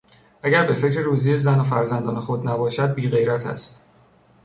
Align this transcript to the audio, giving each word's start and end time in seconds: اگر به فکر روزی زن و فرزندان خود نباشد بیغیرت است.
اگر 0.43 0.65
به 0.67 0.73
فکر 0.73 0.99
روزی 0.99 1.37
زن 1.37 1.59
و 1.59 1.63
فرزندان 1.63 2.19
خود 2.19 2.47
نباشد 2.49 2.93
بیغیرت 2.93 3.45
است. 3.45 3.81